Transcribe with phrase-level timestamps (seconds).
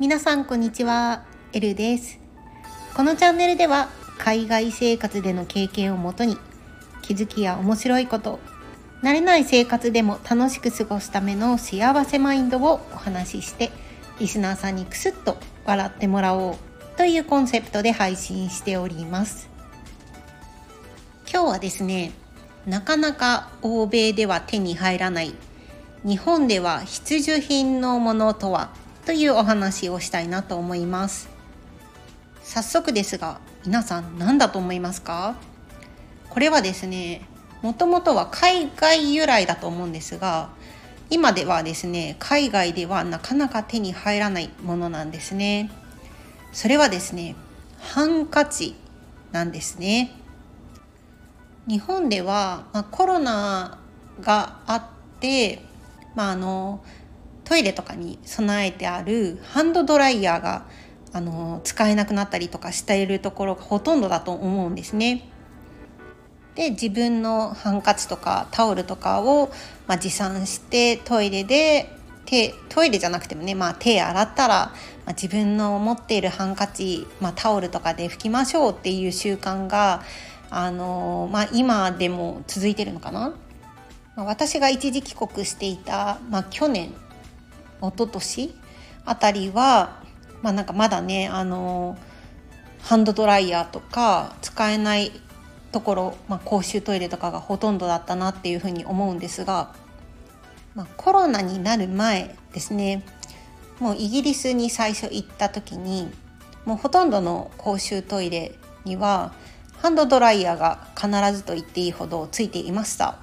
[0.00, 2.18] 皆さんこんにちは、エルです。
[2.96, 6.38] このチャンネルでは海外生活での経験をもとに
[7.02, 8.38] 気づきや面白いこと
[9.02, 13.70] 慣れない生活でも楽しく過ごすための幸せマインドをお話しして
[14.18, 15.36] リスナーさんにクスッと
[15.66, 16.56] 笑ってもらおう
[16.96, 19.50] というコンセプトで配信しております。
[21.30, 22.12] 今日はですね
[22.66, 25.34] なかなか欧米では手に入らない
[26.04, 28.70] 日本では必需品のものとは
[29.04, 31.28] というお話をしたいなと思います。
[32.42, 35.36] 早速ですが皆さん何だと思いますか？
[36.28, 37.26] これはですね
[37.62, 40.50] もともとは海外由来だと思うんですが
[41.10, 45.70] 今ではですね海外ではなかなか手に入らないものなんですね。
[46.52, 47.34] それはですね
[47.80, 48.76] ハンカチ
[49.32, 50.12] なんですね。
[51.68, 53.78] 日本では、まあ、コロナ
[54.20, 54.84] があっ
[55.20, 55.62] て、
[56.14, 56.84] まあ、あの
[57.44, 60.66] トイレとかに備えてあるハンドドライヤーが
[61.12, 65.28] あの使えなくなったりとかしているところがほとんどだと思うんですね。
[66.54, 69.50] で自分のハンカチとかタオルとかを、
[69.86, 71.90] まあ、持参してトイレで
[72.26, 74.72] 手トイレじゃなくてもね、まあ、手洗ったら、ま
[75.06, 80.02] あ、自分の持っているハンカチ、まあ、タオルとかで拭きましょうっていう習慣が、
[80.54, 83.34] あのまあ、今でも続いてるのかな、
[84.16, 86.90] まあ、私が一時帰国していた、まあ、去年
[87.80, 88.54] 一昨年
[89.06, 90.02] あたりは、
[90.42, 91.96] まあ、なんかまだね、あの
[92.82, 95.10] ハンドドライヤーとか使えない
[95.72, 99.74] ところ、まあ、公衆トイレとかがほとんどだったなっていうふうに思うんですが、
[100.74, 103.04] まあ、コロナになる前ですね
[103.80, 106.10] もうイギリスに最初行った時に
[106.66, 108.52] もうほとんどの公衆トイレ
[108.84, 109.32] には
[109.82, 113.18] ハンドドライヤーが必ずと言っていいほどついていました、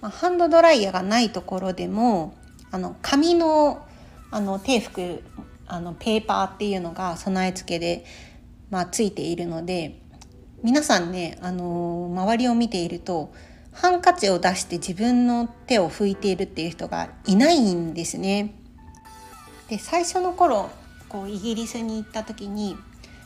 [0.00, 2.34] まあ、ハンドドライヤーがないところでも
[2.70, 3.86] あの紙の
[4.30, 5.22] あの手拭く
[5.66, 8.06] あのペーパーっていうのが備え付けで、
[8.70, 10.00] まあ、ついているので
[10.62, 13.34] 皆さんね、あのー、周りを見ていると
[13.72, 18.54] ハンカチを出して自分の手を拭いているっていう人がいないんですね。
[19.68, 20.70] で最初の頃
[21.10, 22.78] こうイギリスに行った時に、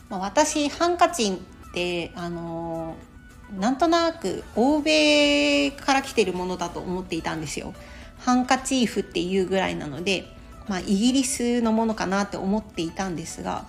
[0.09, 2.95] まあ、私ハンカチってあの、
[3.57, 7.73] なんとなく欧米から来てるものだと思っていたんですよ。
[8.19, 10.25] ハンカチーフっていうぐらいなので、
[10.67, 13.65] まあ、イギリスのものかなって思っていたんですが、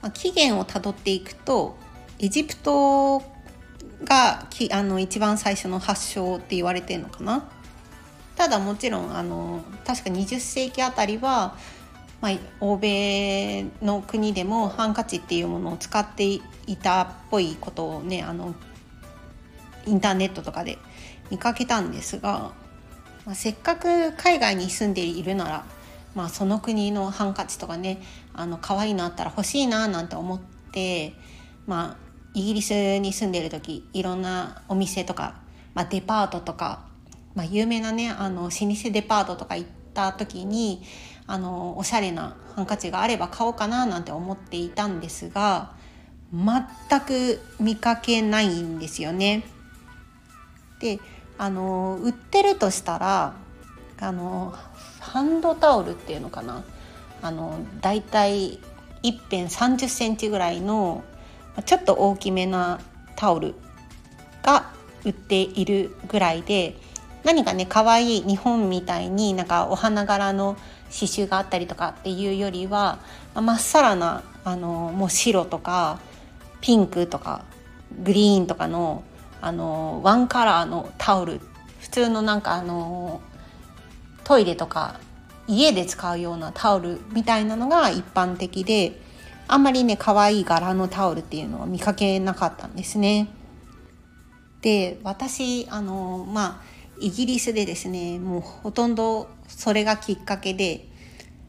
[0.00, 1.76] まあ、起源をたどっていくと
[2.18, 3.22] エジプト
[4.04, 7.48] がきあの一番最初の発祥って言われてるのかな？
[8.36, 11.56] ただもちろんあの確か20世紀あたりは、
[12.20, 16.40] まあ、欧米の国でもハンカチっていうものを使ってい
[16.80, 18.54] たっぽいことをねあの
[19.86, 20.78] インターネットとかで
[21.30, 22.52] 見かけたんですが、
[23.24, 25.64] まあ、せっかく海外に住んでいるなら、
[26.14, 28.02] まあ、その国のハンカチとかね
[28.34, 30.40] あの可愛いのあったら欲しいななんて思っ
[30.72, 31.14] て、
[31.66, 35.40] まあ、イギリスに住んでる時いろんなお店とか、
[35.74, 36.84] まあ、デパートとか、
[37.34, 40.82] まあ、有名なねあの老舗デパートとか行った時に
[41.30, 45.70] あのおしゃれなハンカチがあれば買おうかななんて思っていたんですが
[46.34, 49.44] 全く見かけないんですよね。
[50.80, 50.98] で
[51.38, 53.34] あの売ってるとしたら
[54.00, 54.52] あの
[54.98, 56.64] ハンドタオルっていうのかな
[57.22, 58.58] あのだいたい
[59.04, 61.04] 一辺30センチぐらいの
[61.64, 62.80] ちょっと大きめな
[63.14, 63.54] タオル
[64.42, 64.72] が
[65.04, 66.76] 売っているぐらいで
[67.24, 72.98] 何かね可愛い日本みたいになんかお花柄の刺繍があったりとかっていうよりは
[73.34, 76.00] まっさらなあのもう白とか
[76.60, 77.44] ピンクとか
[78.02, 79.04] グリーンとかの
[79.42, 81.40] あのワンカラーのタオル
[81.80, 83.22] 普通のなんかあの
[84.24, 85.00] トイレとか
[85.46, 89.00] 家で使うようなタオルみたいなのが一般的で
[89.48, 93.28] あんまりね可愛い柄のタオルっていうのは見かけなかったんですね。
[94.60, 100.88] で私あのまあイギリスでですねもうほとんどそれがきっかけで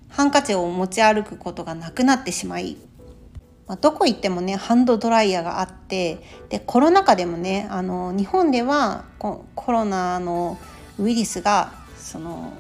[0.10, 2.78] ハンカチを持ち歩くことがなくなってしまい、
[3.68, 6.20] まあ、どこ行ってもねハンドドライヤーがあって
[6.50, 10.58] でコロナ禍でもねあの日本ではコロナの
[11.00, 12.54] ウイルスがその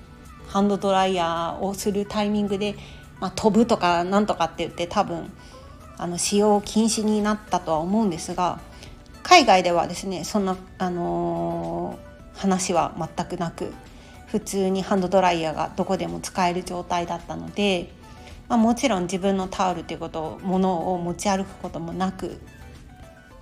[0.47, 2.75] ハンドドライヤーをするタイミングで
[3.21, 5.31] まあ、飛ぶとかなんとかって言って多分
[5.97, 8.59] あの使用禁止になったとは思うんですが
[9.21, 12.10] 海外ではですねそんな、あのー、
[12.41, 13.71] 話は全くなく
[14.25, 17.91] 普通にハンドドライヤーがどこでも使える状態だったので、
[18.49, 22.41] まあ、もちろん自分のタオルということものを持ち歩くこともなく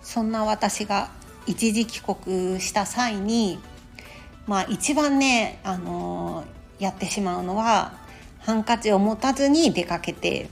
[0.01, 1.11] そんな私が
[1.47, 3.59] 一時帰国した際に
[4.47, 7.93] まあ一番ね、あのー、やってしまうのは
[8.39, 10.49] ハンカチを持たずに出かけて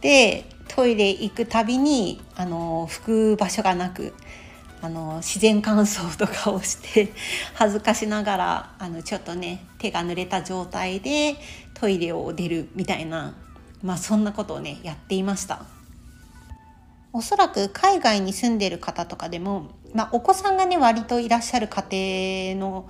[0.00, 4.14] でトイレ行くたびに、あのー、拭く場所がなく
[4.82, 7.12] あの自然乾燥とかをして
[7.54, 11.36] 恥ずかしながらあのちょっとね手が濡れた状態で
[11.74, 13.34] トイレを出るみたいな、
[13.80, 15.64] まあ、そんなことをねやっていました。
[17.14, 22.88] おそらく海外に住んでる方とかでも、まあ、お子さんがね割といらっしゃる家庭の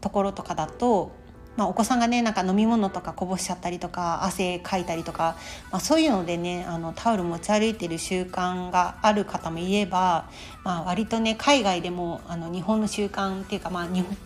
[0.00, 1.12] ところとかだと、
[1.58, 5.36] まあ、お子さんがねなんか飲み物とかこぼしちゃったりとか汗かいたりとか、
[5.72, 10.30] まあ、そういうのでねあのタオル持ち歩いてる習慣がある方もいれば、
[10.62, 14.16] まあ、割とね海外でもあの日本の習慣っていうかまあ日本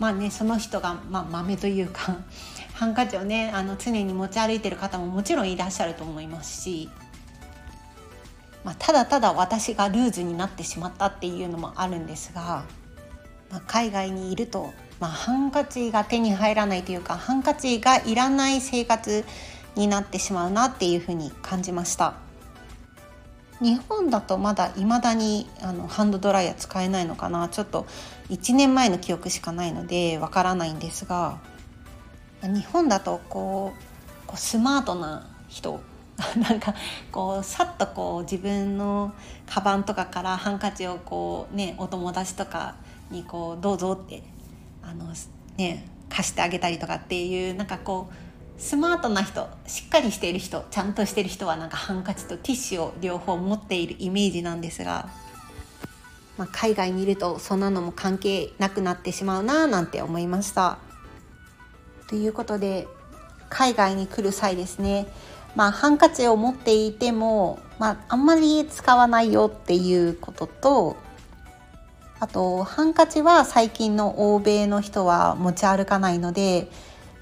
[0.00, 2.16] まあねその人が、まあ、豆というか
[2.74, 6.90] ハンカチをねあの常に持ち歩いてる方ももちろんいらっしゃると思いますし。
[8.64, 12.62] まあ、ただただ私がルーズになってしまったっていうのもあるんですが、
[13.50, 19.24] まあ、海外にいると、まあ、ハンカチが手に入らないというかハンカチがいらない生活
[19.74, 22.14] になってしまうなっていうふうに感じました。
[23.60, 27.48] 日本だとまだ未だにあのハンドドライヤー使えないのかな。
[27.48, 27.84] ちょっと
[28.30, 31.40] 1年前の記憶しかないのでわからないんですが
[32.42, 35.80] 日本だとこうこうスマートな人
[36.38, 36.76] なんか
[37.10, 39.10] こうさっとこう自分の
[39.46, 42.76] カバンとかからハンカチをこうねお友達とか
[43.10, 44.22] にこうどうぞって
[44.82, 45.12] あの
[45.56, 55.08] ね貸してあげたりとかっていうなんかこうスマートな人しっかりしている人ちゃんとしてる人はなんかハンカチとティッシュを両方持っているイメージなんですが、
[56.36, 60.78] まあ、海外にいるとそんなのも関係なくなってしまうななんて思いました。
[62.08, 62.86] ということで
[63.48, 65.06] 海外に来る際ですね
[65.54, 70.96] まあ、ハンカチを持っていても、まあ、あんまり使わないよっていうことと
[72.22, 76.68] あとハンカチは最近の欧米の人は持ち歩かないので、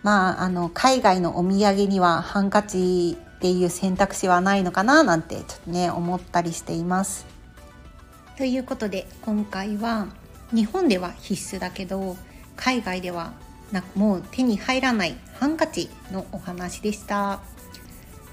[0.03, 7.25] まあ、あの海外のお土産にはハンカチっていう選択肢はないのかななんてちょっとね思ったりしています。
[8.37, 10.07] ということで今回は
[10.53, 12.19] 日本では必須だけど
[12.57, 13.33] 海外では
[13.73, 17.41] なもう手に入らないハンカチのお話でした。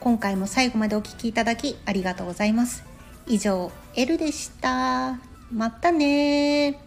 [0.02, 2.84] 今回も最後までお聴きいただきありがとうございます。
[3.26, 5.37] 以上、L でした。
[5.52, 6.80] またね。